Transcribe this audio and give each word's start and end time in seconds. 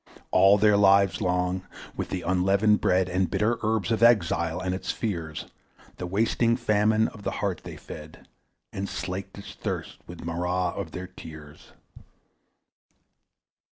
All 0.31 0.57
their 0.57 0.77
lives 0.77 1.21
long, 1.21 1.61
with 1.95 2.09
the 2.09 2.23
unleavened 2.23 2.81
bread 2.81 3.07
And 3.07 3.29
bitter 3.29 3.59
herbs 3.61 3.91
of 3.91 4.01
exile 4.01 4.59
and 4.59 4.73
its 4.73 4.89
fears, 4.91 5.45
The 5.97 6.07
wasting 6.07 6.57
famine 6.57 7.07
of 7.09 7.21
the 7.21 7.29
heart 7.37 7.61
they 7.63 7.77
fed, 7.77 8.27
And 8.73 8.89
slaked 8.89 9.37
its 9.37 9.53
thirst 9.53 9.99
with 10.07 10.25
marah 10.25 10.69
of 10.71 10.89
their 10.89 11.05
tears. 11.05 11.73